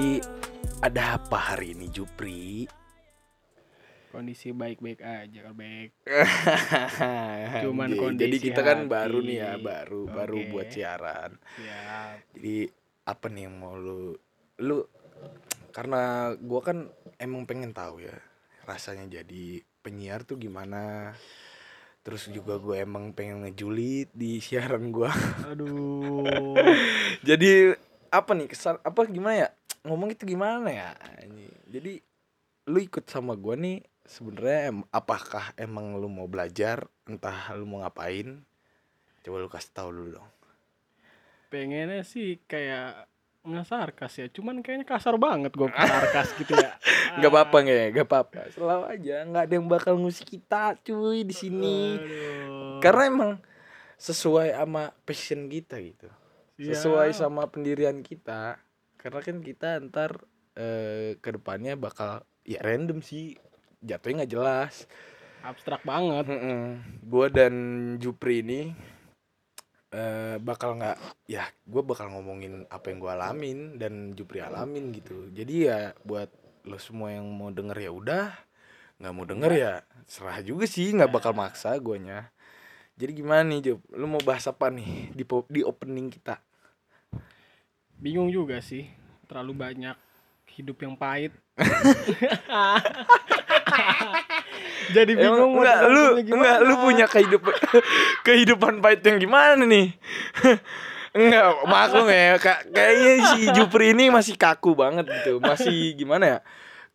[0.00, 0.16] Jadi
[0.80, 2.64] ada apa hari ini Jupri?
[4.08, 5.92] Kondisi baik-baik aja baik.
[7.68, 8.00] Cuman Anjing.
[8.00, 8.96] kondisi Jadi kita kan hati.
[8.96, 10.48] baru nih ya, baru baru Oke.
[10.56, 11.36] buat siaran.
[11.36, 12.32] Siap.
[12.32, 12.56] Jadi
[13.12, 14.16] apa nih yang mau lu
[14.64, 14.88] lu
[15.68, 16.88] karena gua kan
[17.20, 18.16] emang pengen tahu ya
[18.64, 21.12] rasanya jadi penyiar tuh gimana.
[22.00, 25.12] Terus juga gue emang pengen ngejulit di siaran gua.
[25.44, 26.56] Aduh.
[27.28, 27.76] jadi
[28.08, 29.48] apa nih kesan apa gimana ya
[29.82, 30.90] ngomong itu gimana ya
[31.66, 32.00] jadi
[32.66, 37.80] lu ikut sama gua nih sebenarnya em- apakah emang lu mau belajar entah lu mau
[37.80, 38.44] ngapain
[39.20, 40.30] coba lu kasih tahu dulu dong
[41.50, 43.10] Pengennya sih kayak
[43.42, 44.26] ngasarkas ya.
[44.30, 46.78] Cuman kayaknya kasar banget gue sarkas gitu ya.
[47.18, 51.26] nggak apa-apa nggak ya nggak apa-apa selalu aja nggak ada yang bakal ngusik kita cuy
[51.26, 52.78] di sini Aduh.
[52.78, 53.32] karena emang
[53.98, 56.06] sesuai sama passion kita gitu
[56.54, 56.76] Ya.
[56.76, 58.60] sesuai sama pendirian kita
[59.00, 60.20] karena kan kita ntar
[60.60, 63.32] eh, ke depannya bakal ya random sih.
[63.80, 64.84] Jatuhnya nggak jelas.
[65.40, 66.28] Abstrak banget.
[67.00, 67.54] gue dan
[67.96, 68.76] Jupri ini
[69.88, 75.32] eh, bakal nggak ya gue bakal ngomongin apa yang gue alamin dan Jupri alamin gitu.
[75.32, 76.28] Jadi ya buat
[76.68, 78.26] lo semua yang mau denger ya udah.
[79.00, 79.72] Nggak mau denger ya
[80.04, 80.92] serah juga sih.
[80.92, 82.28] Nggak bakal maksa guanya.
[83.00, 83.80] Jadi gimana nih Jup?
[83.96, 86.36] Lu mau bahas apa nih di di opening kita
[88.00, 88.88] Bingung juga sih.
[89.28, 89.96] Terlalu banyak
[90.56, 91.36] hidup yang pahit.
[94.90, 97.54] Jadi bingung mau enggak lu enggak lu punya kehidupan
[98.26, 99.94] kehidupan pahit yang gimana nih
[101.18, 106.38] enggak maklum ya kayaknya si Jupri ini masih kaku banget gitu masih gimana ya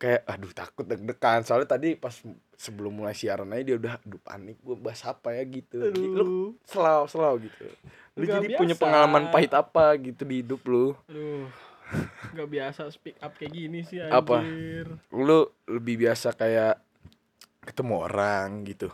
[0.06, 1.42] kayak aduh takut deg-degan.
[1.42, 2.14] Soalnya tadi pas
[2.53, 5.42] sebelum mulai siaran aja dia udah aduh panik gue bahas apa ya?
[5.42, 5.81] Gitu.
[6.14, 7.66] Lu selalu selalu gitu.
[8.14, 8.83] Lu Nggak jadi punya biasa.
[8.86, 10.94] pengalaman pahit apa gitu di hidup lu?
[11.09, 11.50] Aduh.
[12.33, 14.42] Gak biasa speak up kayak gini sih Apa?
[14.42, 14.89] anjir.
[15.10, 16.82] lu lebih biasa kayak
[17.61, 18.89] ketemu orang gitu?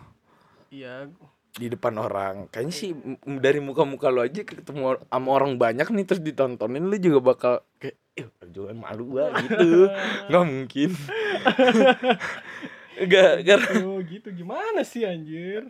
[0.68, 1.08] Iya,
[1.52, 2.48] di depan orang.
[2.48, 6.96] Kayaknya sih m- dari muka-muka lu aja ketemu sama orang banyak nih terus ditontonin lu
[6.96, 9.88] juga bakal kayak eh juga malu gua gitu
[10.28, 10.90] nggak mungkin
[12.94, 15.66] Enggak, karena Aduh, gitu gimana sih anjir?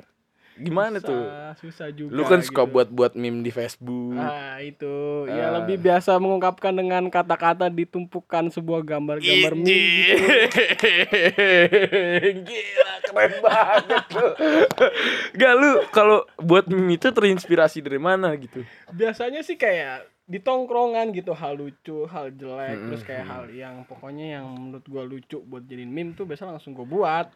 [0.53, 1.23] gimana Susah, tuh
[1.59, 2.11] Susah juga.
[2.11, 2.71] lu kan suka gitu.
[2.71, 5.25] buat-buat meme di Facebook Ah, itu.
[5.25, 5.49] Ya Ah.
[5.55, 10.11] lebih biasa mengungkapkan dengan kata-kata ditumpukan sebuah gambar-gambar meme gitu.
[12.43, 14.27] Gila keren banget lu
[15.33, 21.11] Gak lu kalau buat meme itu terinspirasi dari mana gitu Biasanya sih kayak di tongkrongan
[21.11, 22.87] gitu hal lucu, hal jelek, Mm-mm.
[22.87, 26.71] terus kayak hal yang pokoknya yang menurut gua lucu buat jadiin meme tuh biasa langsung
[26.71, 27.27] gua buat.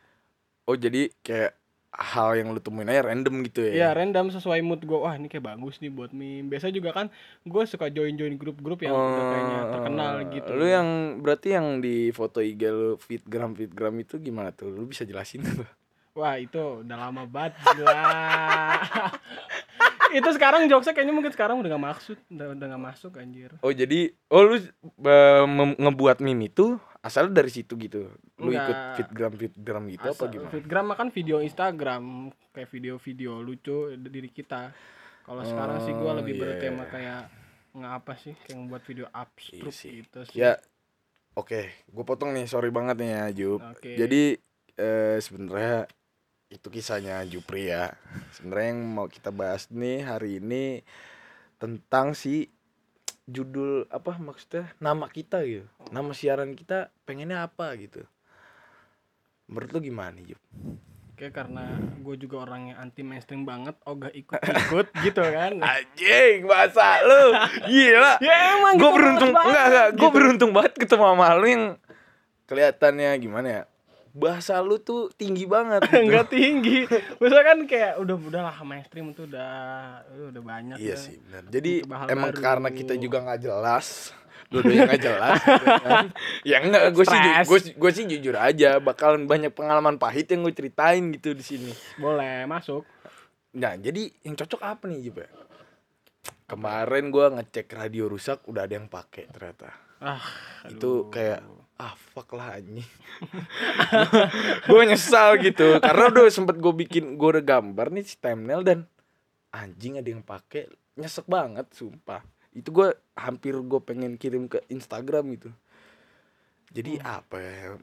[0.66, 1.54] Oh jadi kayak
[1.96, 5.32] hal yang lu temuin aja random gitu Iya ya random sesuai mood gue Wah ini
[5.32, 7.08] kayak bagus nih buat meme Biasa juga kan
[7.48, 10.88] gue suka join-join grup-grup yang udah kayaknya terkenal gitu Oh, Lu yang
[11.24, 14.68] berarti yang di foto IG lu fitgram fitgram itu gimana tuh?
[14.68, 15.64] Lu bisa jelasin tuh?
[16.16, 17.96] Wah itu udah lama banget gila
[20.16, 23.70] Itu sekarang jokesnya kayaknya mungkin sekarang udah gak maksud Udah, udah gak masuk anjir Oh
[23.70, 24.00] jadi
[24.30, 24.56] oh lu
[25.46, 28.10] mem- ngebuat meme itu asal dari situ gitu.
[28.36, 28.64] Lu Enggak.
[28.64, 30.50] ikut fitgram fitgram gitu apa Asal- gimana?
[30.50, 32.04] Fitgram kan video Instagram
[32.50, 34.72] Kayak video-video lucu diri kita
[35.22, 36.90] Kalau sekarang sih gue Oh, lebih iya, bertema iya.
[36.90, 37.22] kayak
[37.74, 40.52] Nggak apa sih Kayak membuat video abstruk Iya gitu sih Ya
[41.36, 43.60] oke, gue potong nih, sorry banget nih ya Jup.
[43.60, 43.92] Oke.
[43.94, 44.40] Jadi
[44.74, 45.84] eh sebenarnya
[46.50, 47.94] itu kisahnya Jupri ya.
[48.38, 50.86] Sebenarnya yang mau kita bahas nih hari ini
[51.58, 52.52] tentang si
[53.26, 55.66] judul apa maksudnya nama kita gitu.
[55.90, 58.06] Nama siaran kita pengennya apa gitu.
[59.50, 60.42] Menurut lu gimana nih Jup?
[61.16, 65.54] Kayak karena gue juga orang yang anti mainstream banget, ogah ikut-ikut gitu kan.
[65.64, 67.32] Anjing bahasa lu
[67.72, 70.16] Gila ya emang Gue gitu beruntung banget, Enggak enggak Gue gitu.
[70.20, 71.64] beruntung banget ketemu sama lu yang
[72.46, 73.64] Kelihatannya gimana ya
[74.16, 76.00] Bahasa lu tuh tinggi banget gitu.
[76.00, 76.88] Enggak tinggi.
[77.20, 79.52] Misalkan kayak udah udahlah mainstream tuh udah
[80.32, 80.98] udah banyak Iya ya.
[80.98, 81.44] sih benar.
[81.46, 81.72] Jadi
[82.08, 82.40] emang baru.
[82.40, 84.16] karena kita juga nggak jelas,
[84.50, 85.40] dua-duanya nggak jelas.
[85.44, 86.06] gitu kan.
[86.50, 90.56] ya enggak, gue sih gue gue sih jujur aja, bakalan banyak pengalaman pahit yang gue
[90.56, 91.72] ceritain gitu di sini.
[92.00, 92.88] Boleh masuk.
[93.52, 95.28] Nah jadi yang cocok apa nih ya?
[96.46, 99.74] Kemarin gue ngecek radio rusak, udah ada yang pakai ternyata.
[99.98, 100.22] Ah,
[100.66, 101.42] Itu kayak
[101.76, 102.88] ah fuck lah anjing.
[104.70, 105.80] gue nyesal gitu.
[105.84, 108.88] Karena udah sempet gue bikin gue udah gambar nih si thumbnail dan
[109.52, 112.24] anjing ada yang pakai nyesek banget sumpah.
[112.56, 115.52] Itu gue hampir gue pengen kirim ke Instagram gitu.
[116.76, 117.80] Jadi apa ya?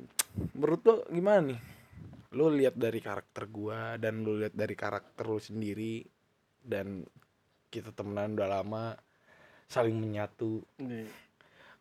[0.53, 1.61] Menurut lo gimana nih?
[2.37, 6.05] Lo lihat dari karakter gua dan lo lihat dari karakter lo sendiri
[6.61, 7.01] dan
[7.73, 8.93] kita temenan udah lama
[9.65, 10.61] saling menyatu.
[10.85, 11.09] Nih,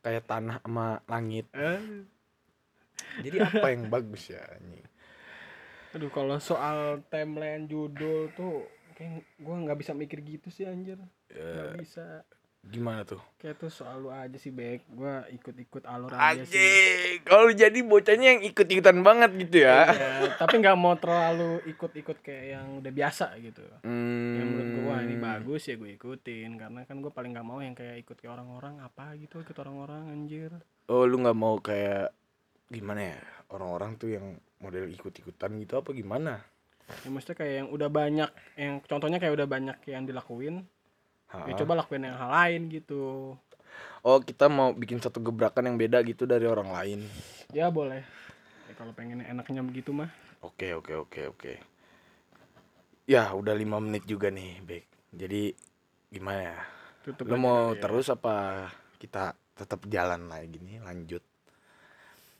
[0.01, 1.45] kayak tanah sama langit.
[1.53, 2.05] Eh,
[3.19, 4.85] jadi apa yang bagus ya anjing
[5.91, 8.63] aduh kalau soal timeline judul tuh
[8.95, 10.95] kayak gua nggak bisa mikir gitu sih anjir.
[11.27, 12.23] Ya, nggak bisa
[12.61, 13.17] gimana tuh?
[13.41, 14.85] Kayak tuh soal lu aja sih Bek.
[14.93, 19.89] Gua ikut-ikut alur aja sih kalau jadi bocahnya yang ikut-ikutan banget gitu ya.
[19.89, 23.65] Iya, tapi nggak mau terlalu ikut-ikut kayak yang udah biasa gitu.
[23.81, 24.37] Hmm.
[24.37, 26.49] yang menurut gue wah ini bagus ya gue ikutin.
[26.61, 30.13] Karena kan gue paling nggak mau yang kayak ikut kayak orang-orang apa gitu ikut orang-orang
[30.13, 30.53] anjir.
[30.85, 32.13] Oh lu nggak mau kayak
[32.71, 33.19] gimana ya
[33.51, 36.45] orang-orang tuh yang model ikut-ikutan gitu apa gimana?
[37.03, 38.29] Ya maksudnya kayak yang udah banyak
[38.59, 40.67] yang contohnya kayak udah banyak yang dilakuin
[41.31, 41.47] Ha?
[41.47, 43.33] ya coba lakuin yang hal lain gitu
[44.03, 46.99] oh kita mau bikin satu gebrakan yang beda gitu dari orang lain
[47.55, 48.03] ya boleh
[48.67, 50.11] ya, kalau pengen enaknya begitu mah
[50.41, 51.53] Oke oke oke oke.
[53.05, 54.85] Ya udah lima menit juga nih, Bek.
[55.13, 55.53] Jadi
[56.09, 56.59] gimana ya?
[57.05, 57.81] tutup Lu mau ya.
[57.85, 61.21] terus apa kita tetap jalan lagi nih, lanjut?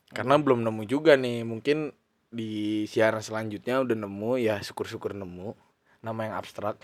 [0.10, 1.94] Karena belum nemu juga nih, mungkin
[2.34, 5.54] di siaran selanjutnya udah nemu ya syukur-syukur nemu
[6.02, 6.82] nama yang abstrak.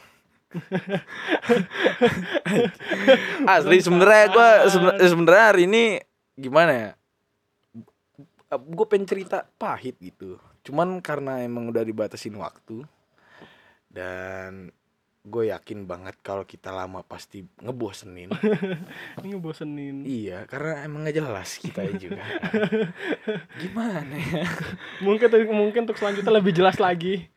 [3.52, 6.00] Asli sebenarnya gua seben- sebenarnya hari ini
[6.40, 6.92] gimana ya?
[8.56, 10.40] Gue pengen cerita pahit gitu.
[10.64, 12.88] Cuman karena emang udah dibatasin waktu
[13.92, 14.72] dan
[15.28, 18.32] gue yakin banget kalau kita lama pasti ngebosenin.
[19.20, 22.24] ini ngebosenin iya, karena emang gak jelas kita juga.
[23.62, 24.48] Gimana ya?
[25.04, 27.28] mungkin mungkin untuk selanjutnya lebih jelas lagi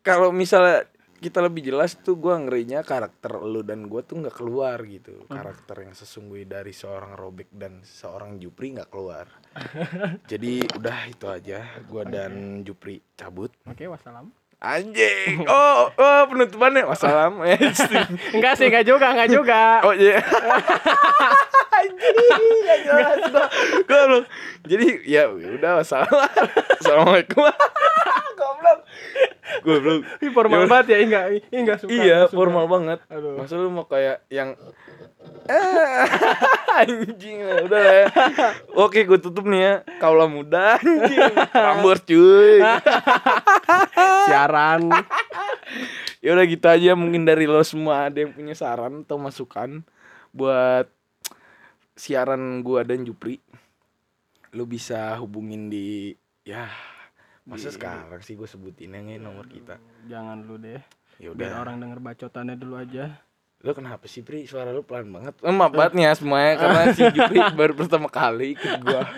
[0.00, 0.88] Kalau misalnya
[1.24, 5.24] kita lebih jelas tuh gue ngerinya karakter lu dan gue tuh nggak keluar gitu.
[5.24, 9.24] Karakter yang sesungguhnya dari seorang Robek dan seorang Jupri nggak keluar.
[10.30, 11.64] Jadi udah itu aja.
[11.88, 13.48] Gue dan Jupri cabut.
[13.64, 14.28] Oke wassalam.
[14.60, 15.48] Anjing.
[15.48, 17.40] Oh oh penutupannya wassalam.
[18.36, 19.80] Enggak sih enggak juga enggak juga.
[19.80, 20.20] Oh iya.
[21.80, 23.18] Anjing nggak jelas
[23.88, 24.24] belum.
[24.68, 26.12] jadi ya udah wassalam.
[26.84, 27.48] Assalamualaikum
[29.64, 32.36] goblok Ih, formal Ya, banget ya enggak enggak suka iya suka.
[32.36, 32.98] formal banget.
[33.08, 33.40] Aduh.
[33.40, 34.52] Masa lu mau kayak yang
[36.78, 38.06] anjing lah, udah lah ya.
[38.76, 39.74] Oke gue tutup nih ya.
[39.96, 41.32] Kaulah muda anjing.
[41.50, 42.60] Rambut cuy.
[44.26, 44.92] Siaran.
[46.20, 49.84] Ya udah gitu aja mungkin dari lo semua ada yang punya saran atau masukan
[50.32, 50.88] Buat
[51.94, 53.44] siaran gua dan Jupri
[54.50, 56.68] Lu bisa hubungin di Ya
[57.44, 59.76] Masa Di- sekarang sih gue sebutin yang ini nomor kita.
[60.08, 60.80] Jangan dulu deh.
[61.20, 61.60] Ya biar udah.
[61.60, 63.20] orang denger bacotannya dulu aja.
[63.64, 64.44] Lo kenapa sih Pri?
[64.44, 65.36] Suara lu pelan banget.
[65.40, 69.08] Eh, Maaf banget nih ya semuanya Karena si Jupri baru pertama kali ikut gua.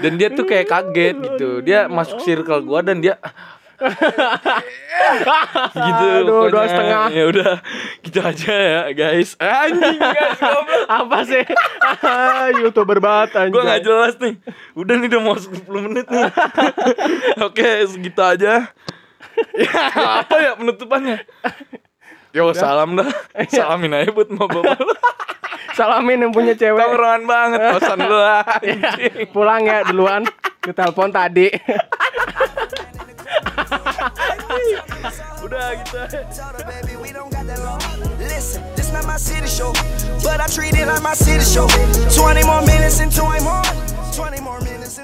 [0.00, 1.60] Dan dia tuh kayak kaget gitu.
[1.60, 3.16] Dia masuk circle gua dan dia
[5.74, 7.06] gitu Aduh, dua setengah.
[7.12, 7.52] Ya udah
[8.00, 9.36] gitu aja ya guys.
[9.36, 10.40] Anjing guys
[11.02, 11.44] apa sih?
[12.64, 14.34] Youtuber banget anjay Gua gak jelas nih.
[14.76, 16.24] Udah nih udah mau 10 menit nih.
[17.46, 18.72] Oke segitu aja.
[19.58, 19.80] Ya
[20.24, 21.26] apa ya penutupannya?
[22.34, 23.08] Yo salam dah.
[23.54, 24.78] Salamin aja buat mau bapak
[25.74, 26.78] salamin yang punya cewek.
[26.78, 29.26] Tongkrongan banget kosan lu anjing.
[29.34, 30.22] pulang ya duluan.
[30.62, 31.50] Ke telepon tadi
[37.46, 37.80] that long.
[38.18, 39.72] Listen, this not my city show,
[40.22, 41.66] but I treat it like my city show.
[41.68, 43.62] 20 more minutes and 20 more.
[44.12, 45.03] 20 more minutes.